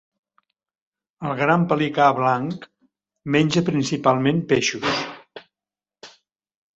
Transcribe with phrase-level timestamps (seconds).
[1.27, 2.65] El gran pelicà blanc
[3.35, 5.03] menja principalment peixos.